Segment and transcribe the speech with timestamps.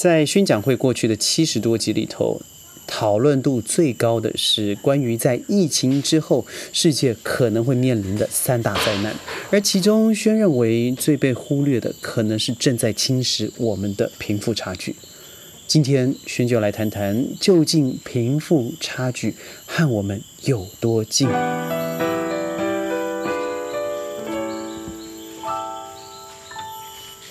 [0.00, 2.40] 在宣讲会过去的七十多集里头，
[2.86, 9.14] 讨论度最高的是关于在疫情之后世界可能会面临的三大灾难，
[9.50, 14.96] 而其中宣认为最被忽略的，可能是正在侵蚀我们的贫富差距。
[15.66, 19.34] 今天宣就来谈谈，究竟贫富差距
[19.66, 21.28] 和我们有多近？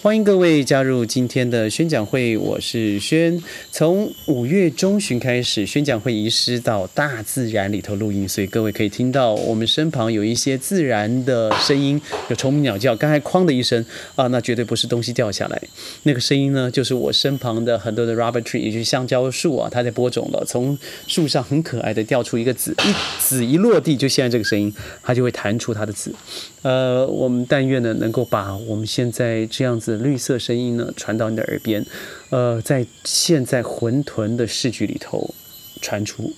[0.02, 3.44] 欢迎各位加入今天的宣讲会，我是轩。
[3.70, 12.96] 从五月中旬开始，宣讲会移师到大自然里头录音，所以各位可以听到我们身旁有一些自然的声音，有虫鸣鸟叫。
[12.96, 15.62] 刚才哐的一声啊，那绝对不是东西掉下来，
[16.04, 24.74] 那个声音呢，就是我身旁的很多的 rubber tree，也就是香蕉树啊，它在播种了，从树上很可爱的掉出一个籽，一籽一落地，就现在这个声音，
[25.04, 26.16] 它就会弹出它的籽。
[26.62, 29.98] 呃，我们但愿呢，能够把我们现在这样子。
[29.98, 31.86] 绿色声音呢传到你的耳边，
[32.30, 35.34] 呃，在现在混沌的市局里头
[35.82, 36.34] 传出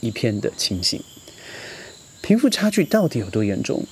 [0.00, 1.02] 一片的清醒。
[2.22, 3.84] 贫富差距到底有多严重？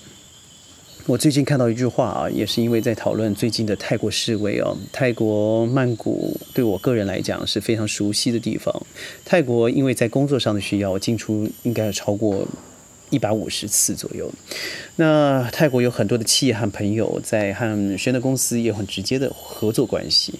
[1.06, 4.76] 我最近看到一句话啊，也是因为在讨论最近的泰国示威哦。
[4.92, 8.72] 泰国曼谷对我个人来讲是非常熟悉的地方。
[9.24, 12.46] 泰国因为在工作上的需要，进出应该有超过。
[13.12, 14.28] 一百五十次左右。
[14.96, 20.34] 那泰国有很多的企业和朋友在和宣德公司也有很直接的合作关系。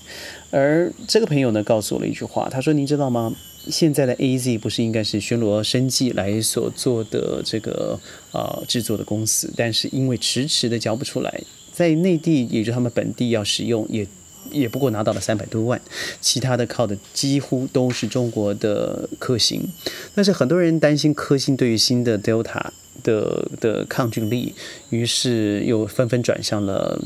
[0.51, 3.33] 而这个朋友呢，告诉我了一句话，他说：“您知道吗？
[3.69, 8.01] 现在的 A Z 不是应该是宣罗生技来所做的这个
[8.33, 14.07] 呃制作的公司，但是因为迟迟的交不出来，在内地，也就他们本地要使用也。”
[14.51, 15.81] 也不过拿到了三百多万，
[16.21, 19.69] 其他的靠的几乎都是中国的科兴，
[20.15, 22.71] 但是很多人担心科兴对于新的 Delta
[23.03, 24.55] 的的抗菌力，
[24.91, 27.03] 于是又纷纷转向了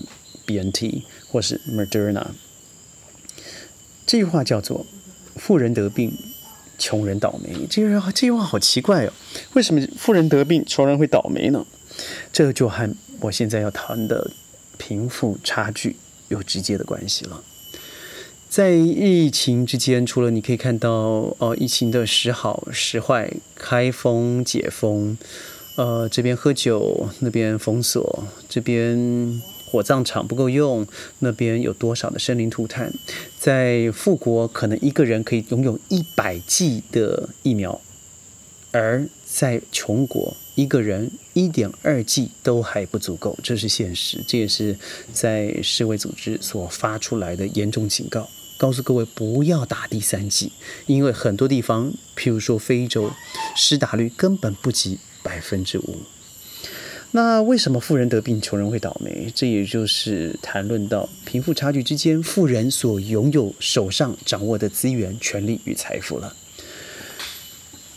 [0.47, 2.27] BNT 或是 Moderna。
[4.07, 4.87] 这句话叫做
[5.37, 6.17] “富人得病，
[6.79, 7.67] 穷人倒霉”。
[7.69, 9.13] 这句这句话好奇怪哦，
[9.55, 11.67] 为什么富人得病，穷人会倒霉呢？
[12.33, 14.31] 这就和我现在要谈的
[14.79, 15.97] 贫富差距。
[16.29, 17.43] 有直接的关系了。
[18.49, 20.91] 在疫情之间，除了你可以看到
[21.39, 25.19] 哦，疫情的时好时坏，开封解封，
[25.75, 30.87] 呃，这边喝酒，那边封锁，这边火葬场不够用，
[31.19, 32.93] 那边有多少的生灵涂炭？
[33.39, 37.81] 在富国，可能一个人可以拥有一百剂的疫苗，
[38.71, 40.37] 而在穷国。
[40.57, 44.77] 一个人一点二 G 都还不足够，这是现实，这也是
[45.13, 50.51] 在世卫组织所发出来的严重警告，告诉各位不要打第三剂，
[50.87, 53.13] 因为很多地方，譬如说非洲，
[53.55, 55.99] 施打率根本不及百分之五。
[57.11, 59.31] 那为什么富人得病，穷人会倒霉？
[59.35, 66.35] 这也就是谈论到贫富差距之间，富人所拥有手上掌握的资源、权力与财富了。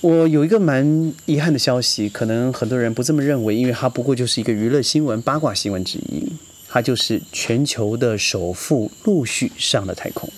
[0.01, 6.31] 我有一个蛮遗憾的消息，可能很多人不这么认为，因为它不过就是一个娱乐新闻、八卦新闻之一。
[6.71, 10.29] 它就是全球的首富陆续上了太空，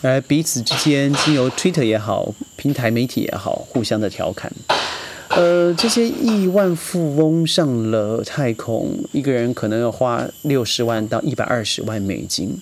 [0.00, 4.52] 而彼此之间经由 Twitter 也好、平台媒体也好，互相的调侃。
[5.30, 12.56] 呃，这些亿万富翁上了太空，一个人可能要花六十万到一百二十万美金。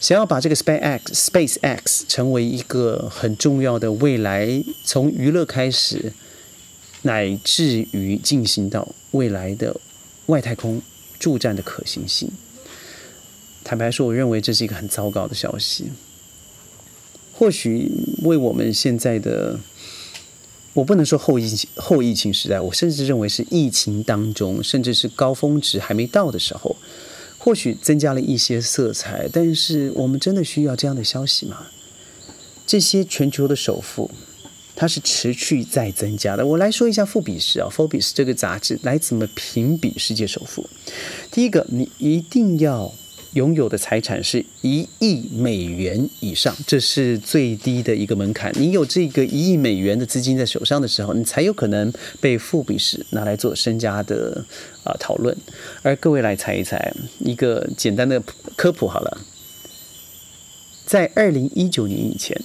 [0.00, 6.14] 想要把这个 SpaceX SpaceX 成为一个很重要的未来，从娱乐开始，
[7.02, 9.78] 乃至于进行到未来的
[10.26, 10.80] 外太空
[11.18, 12.30] 驻站的可行性。
[13.62, 15.92] 坦白说，我认为这是一个很糟糕的消息。
[17.34, 17.90] 或许
[18.22, 19.60] 为我们现在的，
[20.72, 26.74] 我不能说后疫情后疫情时代，我甚至认为是疫情当中，甚至是高峰值还没到的时候。
[27.40, 31.66] 或许增加了一些色彩，但是我们真的需要这样的消息吗？
[32.66, 34.08] 这些全球的首富，
[34.76, 36.46] 它是持续在增加的。
[36.46, 40.68] 我来说一下富比士啊，富比士这个杂志来怎么评比世界首富。
[41.32, 42.92] 第一个，你一定要。
[43.34, 48.52] 拥有的财产是一亿美元以上，这是最低的一个门槛。
[48.56, 54.44] 你有这个一亿美元的资金在手上的时候，你才有可能被富比士拿来做身家的
[54.82, 55.36] 啊讨论。
[55.82, 58.20] 而各位来猜一猜，一个简单的
[58.56, 59.20] 科普好了，
[60.84, 62.36] 在二零一九年以前，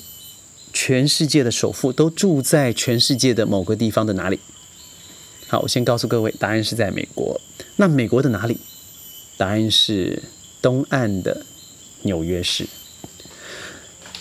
[0.72, 4.40] 全世界的首富都住在全世界的某个地方的哪里？
[5.48, 7.42] 好，我先告诉各位，答案是在美国。
[7.78, 8.60] 那美国的哪里？
[9.36, 10.22] 答案是。
[10.66, 11.46] 东岸的
[12.02, 12.66] 纽约市，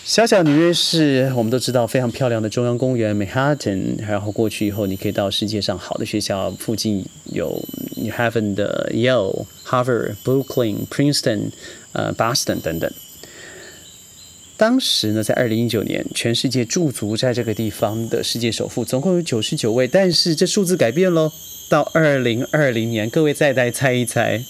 [0.03, 3.99] 小小纽约市，我们都知道非常漂亮的中央公园 Manhattan。
[3.99, 7.03] 然后过去以后，你可以到世界上好的学校，附近
[7.33, 7.59] 有
[7.95, 11.49] New Haven 的 Yale、Harvard、Brooklyn、Princeton、
[11.93, 12.93] 呃 Boston 等等。
[14.55, 21.31] 当时呢，在二零一九年，全世界驻足在这个地方的世界首富总共有九十九位，但是这数字改变喽。
[21.67, 24.43] 到二零二零年，各位再来猜一猜，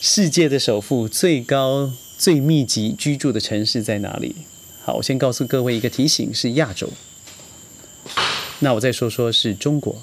[0.00, 4.36] 世界的首富最高、最密集居住的城市在哪里？
[4.82, 6.88] 好，我先告诉各位一个提醒，是亚洲。
[8.60, 10.02] 那我再说说是中国。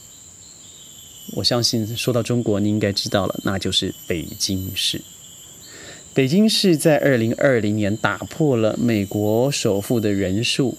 [1.34, 5.02] 我相信说到中国，你应该知道了，那就是北京市。
[6.14, 10.78] 北京市在二零二零年打破了美国首富的人数，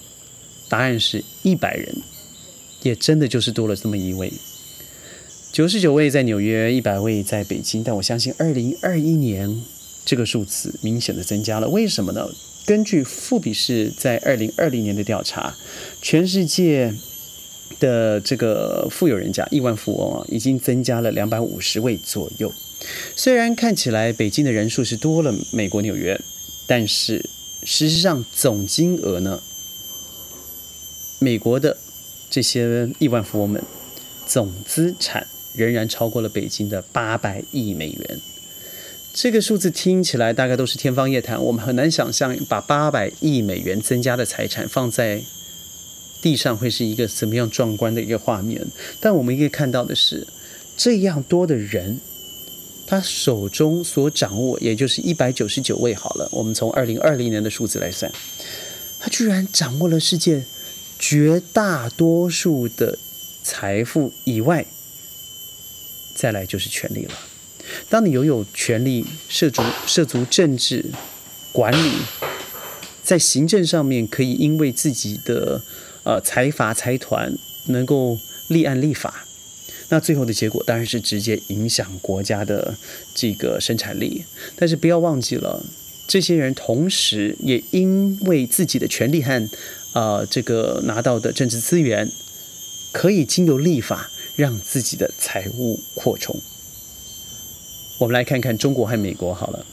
[0.69, 1.97] 答案是一百人，
[2.83, 4.33] 也真的就是多了这么一位。
[5.51, 7.83] 九十九位在纽约，一百位在北京。
[7.83, 9.63] 但我相信，二零二一年
[10.05, 11.69] 这个数字明显的增加了。
[11.69, 12.29] 为什么呢？
[12.67, 15.57] 根据富比士在二零二零年的调查，
[16.03, 16.95] 全世界
[17.81, 22.53] 的这个富有人家、亿万富翁啊，已经增加了两百五十位左右。
[23.17, 26.21] 虽然看起来北京的人数是多了美国纽约，
[26.67, 27.29] 但是
[27.65, 29.43] 事实上总金额呢，
[31.19, 31.79] 美国的
[32.29, 33.63] 这些亿万富翁们
[34.27, 35.27] 总资产。
[35.59, 38.21] 仍然超过了北京的八百亿美元，
[39.13, 41.43] 这个数字听起来大概都是天方夜谭。
[41.43, 45.23] 我们很难想象把八百亿美元增加的财产放在
[46.23, 48.65] 地上会是一个怎么样壮观的一个画面。
[49.01, 50.27] 但我们可以看到的是，
[50.77, 51.99] 这样多的人，
[52.87, 56.29] 他手中所掌握，也就是一百九十九位好了。
[56.33, 58.13] 我们从二零二零年的数字来算，
[59.01, 60.45] 他居然掌握了世界
[60.99, 62.99] 绝大多数的
[63.43, 64.65] 财富以外。
[66.19, 67.15] 再来就是权力了。
[67.89, 70.85] 当你拥有权力，涉足涉足政治
[71.53, 71.93] 管理，
[73.05, 75.63] 在行政上面可以因为自己的
[76.03, 77.33] 呃财阀财团
[77.67, 78.19] 能够
[78.49, 79.27] 立案立法，
[79.91, 82.75] 那最后的结果当然是直接影响国家的
[83.15, 84.25] 这个生产力。
[84.57, 85.65] 但是不要忘记了，
[86.09, 89.49] 这些人同时也因为自己的权利和
[89.93, 92.11] 呃这个拿到的政治资源，
[92.91, 94.11] 可以经由立法。
[94.39, 96.41] 让自己的财务扩充。
[97.99, 99.67] 我们来看看中国和美国好了。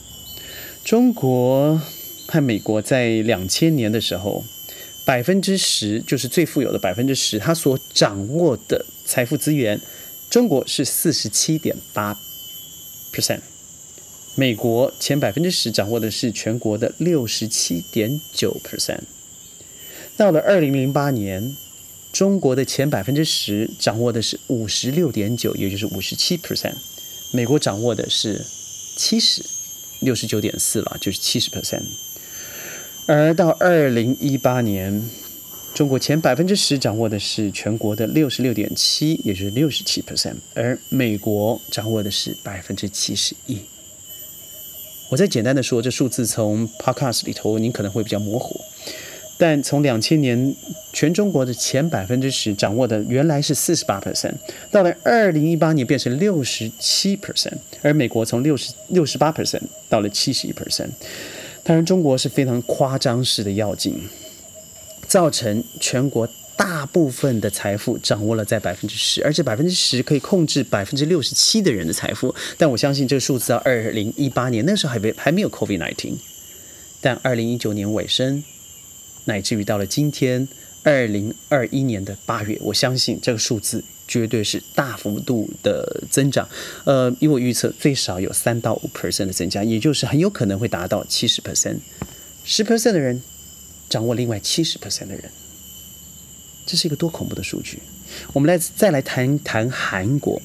[0.84, 1.80] 中国
[2.26, 4.44] 和美国在两千年的时候，
[5.04, 9.80] 百分之十就是最富有的百分之十，他所掌握的财富资源，
[10.28, 12.18] 中国是四十七点八
[13.12, 13.42] percent，
[14.34, 19.02] 美国前百分之十掌握的是全国的六十七点九 percent。
[20.16, 21.54] 到了二零零八年。
[22.16, 26.72] 中国的前百分之十掌握的是五十六点九，也就是五十七 percent，
[27.30, 28.42] 美国掌握的是
[28.96, 29.44] 七十
[30.00, 31.82] 六十九点四了，就是七十 percent。
[33.06, 35.10] 而到二零一八年，
[35.74, 43.58] 中国前百分之十掌握的是全国的六十六点七，也就是六十七 percent，而美国掌握的是百分之七十一。
[45.10, 48.58] 我再简单的说，这数字从 podcast 里头，您可能会比较模糊。
[49.38, 50.54] 但从两千年
[50.94, 54.32] 全中国的前百分之十掌握的原来是四十八 percent，
[54.70, 59.60] 到了二零一八年变成六十七 percent，而美国从六十六十八 percent
[59.90, 60.88] 到了七十一 percent。
[61.62, 64.00] 当然，中国是非常夸张式的要紧，
[65.06, 72.34] 造成全国大部分的财富掌握了在百分之十，而且百分之十可以控制百分之六十七的人的财富。
[72.56, 76.14] 但我相信这个数字到二零一八年那时候还没还没有 COVID nineteen，
[77.02, 78.42] 但二零一九年尾声。
[79.26, 80.48] 乃至于到了今天，
[80.82, 86.48] 二零二一年的八月，我相信这个数字绝对是大幅度的增长。
[86.84, 91.78] 呃，以我预测，最少有三到五 percent 的增加，也就是很有可能会达到七十 percent，
[92.44, 93.22] 十 percent 的人
[93.88, 95.30] 掌握另外七十 percent 的人，
[96.64, 97.80] 这是一个多恐怖的数据。
[98.32, 100.40] 我们来再来谈谈韩国。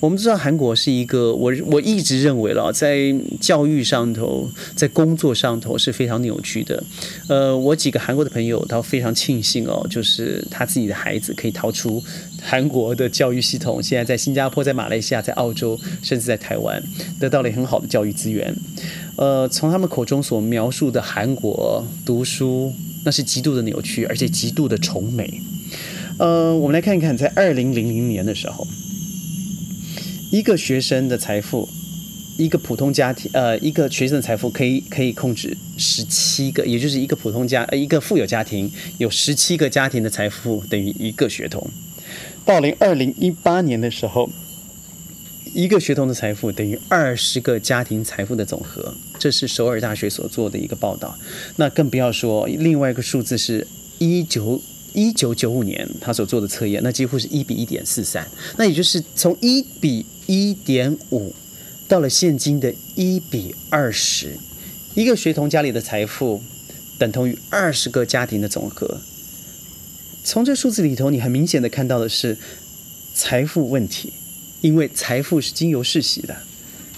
[0.00, 6.82] 我们知道韩国是一个，我我一直认为了，在教育上头，在工作上头是非常扭曲的。
[7.28, 12.02] 呃，我几个韩国的朋友，他非常庆幸哦，就是他自己的孩子可以逃出
[12.42, 16.82] 韩国的教育系统，现在在新加坡、在马来西亚、在澳洲，甚至在台湾，
[17.20, 18.54] 得到了很好的教育资源。
[19.16, 22.72] 呃，从他们口中所描述的韩国读书，
[23.04, 25.40] 那是极度的扭曲，而且极度的崇美。
[26.18, 28.66] 呃，我们来看一看，在二零零零年的时候。
[30.32, 31.68] 一个学生的财富，
[32.38, 41.68] 一个普通家庭，呃，一个学生的财富可以可以控制十七个，也就是一个普通家，呃，一个富有家庭有十七个家庭的财富等于一个学童。
[42.46, 44.30] 到零二零一八年的时候，
[45.52, 48.94] 一个学童的财富等于二十个家庭财富的总和。
[49.18, 51.14] 这是首尔大学所做的一个报道。
[51.56, 53.66] 那更不要说另外一个数字是
[53.98, 54.62] 一九。
[54.94, 61.34] 一九九五年他所做的测验，那几乎是一比一点四三，那也就是从一比一点五
[61.88, 64.38] 到了现今的一比二十，
[64.94, 66.42] 一个学童家里的财富
[66.98, 69.00] 等同于二十个家庭的总和。
[70.24, 72.38] 从这数字里头，你很明显的看到的是
[73.14, 74.12] 财富问题，
[74.60, 76.36] 因为财富是经由世袭的，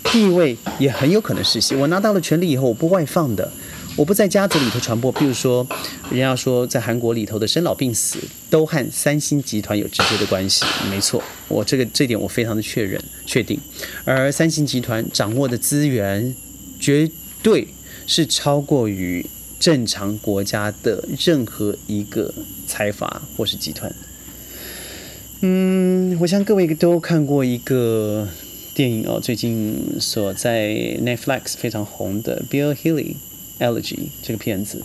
[0.04, 1.74] 地位也很有可能世袭。
[1.74, 3.50] 我拿到了权力以后，我不外放的。
[3.96, 5.64] 我不在家族里头传播，比如说，
[6.10, 8.18] 人家说在韩国里头的生老病死
[8.50, 13.58] 都和三星集团有直接的关系，没错，我这个这点我非常的确认确定。
[14.04, 16.34] 而三星集团掌握的资源，
[16.80, 17.08] 绝
[17.40, 17.68] 对
[18.04, 19.24] 是超过于
[19.60, 22.34] 正常国家的任何一个
[22.66, 23.94] 财阀或是集团。
[25.42, 28.26] 嗯，我想各位都看过一个
[28.74, 30.70] 电影哦，最近所在
[31.00, 33.14] Netflix 非常红的 Bill Haley。
[33.60, 34.82] Elegy 这个片子，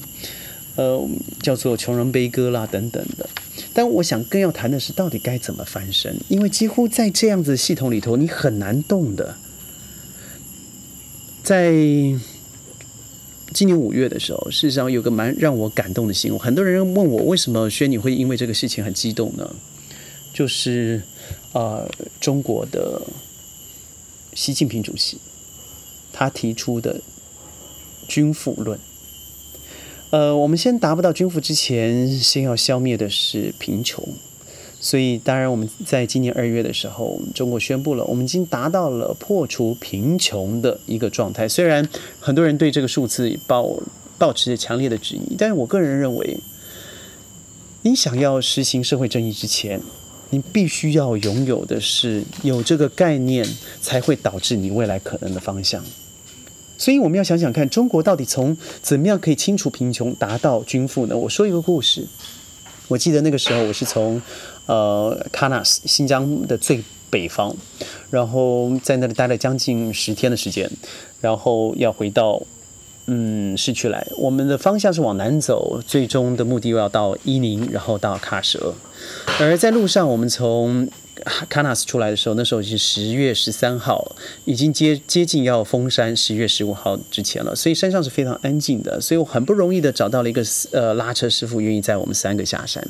[0.76, 1.08] 呃，
[1.42, 3.28] 叫做《穷人悲歌》啦等等的。
[3.74, 6.16] 但我想更要谈的是，到底该怎么翻身？
[6.28, 9.36] 因为几乎在这样子系统里头，你很难动的。
[11.44, 11.72] 在
[13.52, 16.40] 今年五月的时候，事实上有个蛮让我感动的新闻。
[16.40, 19.56] 很多人问我，为什么轩你会因为这个事情很激动呢？
[20.32, 21.02] 就是
[21.54, 21.90] 呃，
[22.22, 23.02] 中国的
[24.36, 25.18] 习近平主席
[26.14, 27.02] 他提出的。
[28.10, 28.78] 均富论，
[30.10, 34.04] 呃，我们先达不到均富之前，先要消灭的是贫穷。
[34.82, 41.48] 所以，当然我们在今年二月的时候，中国宣布了，我们已经达到了破除贫穷的一个状态。
[41.48, 41.88] 虽然
[42.20, 43.78] 很多人对这个数字抱
[44.18, 46.40] 抱持着强烈的质疑，但是我个人认为，
[47.84, 49.82] 你想要实行社会正义之前，
[50.30, 53.46] 你必须要拥有的是有这个概念，
[53.82, 55.84] 才会导致你未来可能的方向。
[56.80, 61.16] 所以我们要想想看，中国到底从怎么样可以清除贫穷，达到均富呢？
[61.16, 62.08] 我说一个故事。
[62.88, 64.20] 我记得那个时候，我是从
[64.66, 67.56] 呃喀纳斯，新疆的最北方，
[68.10, 70.72] 然后在那里待了将近十天的时间，
[71.22, 72.42] 然后要回到
[73.06, 74.08] 嗯市区来。
[74.18, 78.58] 我们的方向是往南走，最终的目的又要到伊宁，然后到喀什。
[79.40, 80.90] 而在路上，我们从
[81.50, 92.88] 卡纳斯出来的时候，那时候是十月十三号，已经接接近要封山，十月十五号之前了，所以山上是非常安静的，所以我很不容易的找到了一个呃拉车师傅，愿意载我们三个下山。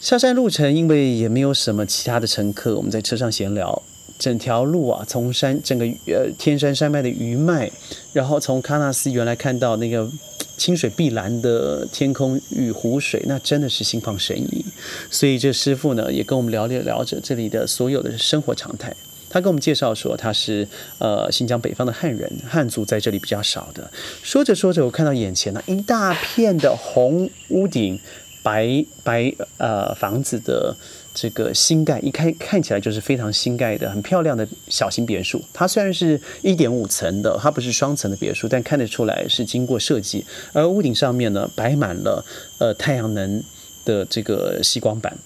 [0.00, 3.82] 下山路程因为也没有什么其他的乘客，我们在车上闲聊。
[4.22, 7.68] 整条路啊，从山整个呃天山山脉的余脉，
[8.12, 10.08] 然后从喀纳斯原来看到那个
[10.56, 14.64] 清水碧蓝的天空与湖水，那真的是心旷神怡。
[15.10, 18.94] 所以这师傅呢，也跟我们聊着聊着这里的所有的生活常态。
[19.28, 20.68] 他跟我们介绍说，他是
[21.00, 23.90] 呃新疆北方的汉人，汉族在这里比较少的。
[24.22, 27.98] 说着说着，我看到眼前呢一大片的红屋顶、
[28.44, 30.76] 白白呃房子的。
[31.14, 35.42] 这个新盖一开看起来就是非常新盖的，很漂亮的小型别墅。
[35.52, 40.24] 它虽然是一点五层的，它不是双层的别墅，但看得出来是经过设计。
[40.52, 42.24] 而屋顶上面呢，摆满了
[42.58, 43.42] 呃太阳能
[43.84, 45.18] 的这个吸光板。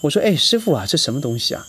[0.00, 1.66] 我说：“哎，师傅啊，这什么东西啊？”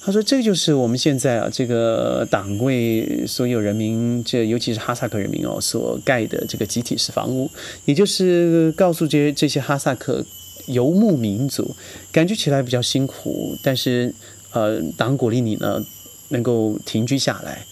[0.00, 7.50] 他说：“这就是我们现在啊，这个党为所有人民，这尤其是哈萨克人民哦，所盖的这个集体式房屋，
[7.84, 10.24] 也就是告诉这这些哈萨克。”
[10.68, 11.74] 游牧民族
[12.12, 14.14] 感觉起来比较辛苦，但是
[14.52, 15.84] 呃，党鼓励你呢，
[16.28, 17.66] 能够停居下来，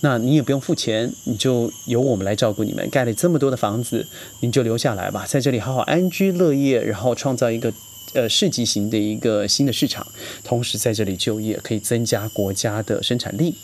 [0.00, 2.88] 那你也不用付钱，你就由我们来照顾你们。
[2.90, 4.06] 盖了这么多的房子，
[4.40, 7.72] 你就留下来吧，在这里好好安居乐业，然后创造一个
[8.14, 10.06] 呃市级型的一个新的市场，
[10.42, 13.54] 同时在这里就业，可以增加国家的生产力。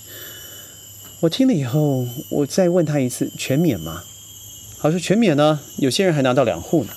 [1.21, 4.05] 我听了以后，我再问他一次，全免吗？
[4.81, 6.91] 他说全免呢，有些人还拿到两户呢。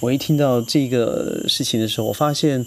[0.00, 2.64] 我一听到这个事情的时候，我发现，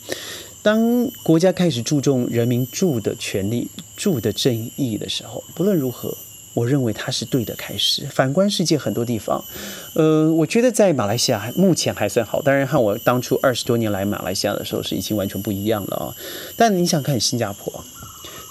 [0.61, 6.15] 当国家开始注重人民住的权利、住的正义的时候，不论如何，
[6.53, 8.05] 我认为它是对的开始。
[8.11, 9.43] 反观世界很多地方，
[9.95, 16.15] 呃，我觉得在马来西亚目前还算好，当然和我当初二十多年来马来西亚的时候是已经完全不一样了啊。
[16.55, 17.83] 但你想看新加坡，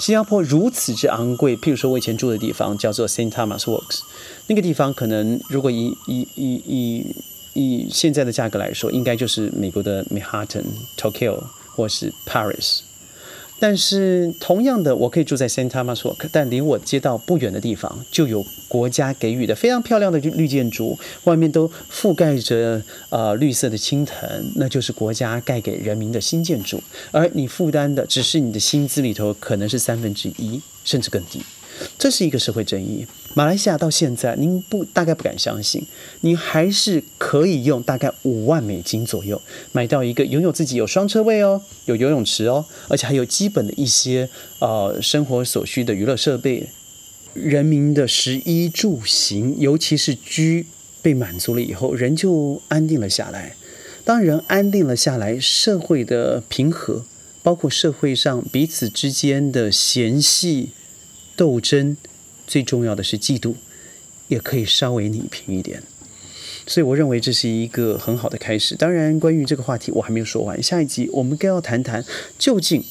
[0.01, 4.01] 新加坡如此之昂贵，譬如说我以前住的地方叫做 Saint Thomas Works，
[4.49, 7.07] 那个地方可能如果以以以以
[7.55, 10.65] 以现在的价格来说，应该就是美国的 Manhattan、
[10.97, 11.43] Tokyo
[11.75, 12.81] 或是 Paris。
[13.61, 24.17] 但是同样的，我可以住在 Santa Monica，但离我街道不远的地方就有国家给予的非常漂亮的绿建筑，外面都覆盖着呃绿色的青藤，
[24.57, 26.83] 那就是国家盖给人民的新建筑。
[27.13, 31.41] 而你负担的只是你的薪资里头可能是三分之一，甚至更低。
[31.97, 33.07] 这是一个社会正义。
[33.35, 35.87] 马来西亚到现在，您不大概不敢相信，
[36.21, 39.41] 您还是可以用大概五万美金左右
[39.73, 46.69] 买到一个拥有自己有双车位哦，有游泳池哦，而且还有基本的一些呃生活所需的娱乐设备。
[47.33, 50.67] 人民的食衣住行，尤其是居
[51.01, 53.57] 被满足了以后，人就安定了下来。
[54.05, 57.07] 当人安定了下来，社会的平和，
[57.43, 60.73] 包括社会上彼此之间的嫌隙、
[61.35, 61.97] 斗争，
[62.47, 63.55] 最重要的是嫉妒，
[64.29, 65.83] 也可以稍微弭平一点。
[66.65, 68.77] 所以，我认为这是一个很好的开始。
[68.77, 70.63] 当然，关于这个话题，我还没有说完。
[70.63, 72.05] 下一集我们更要谈谈，
[72.39, 72.85] 究竟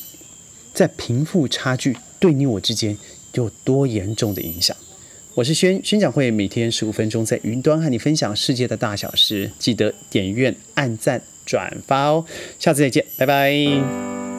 [0.73, 2.97] 在贫富差距对你我之间
[3.33, 4.75] 有多严重的影响。
[5.35, 12.25] 我是轩，宣讲会每天十五分钟，在云端和你分享世界的大小事，记得点阅、按赞、转发哦。
[12.59, 14.30] 下次再见，拜拜。